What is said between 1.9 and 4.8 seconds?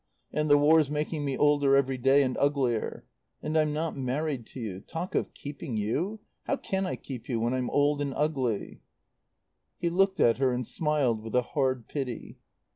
day, and uglier. And I'm not married to you.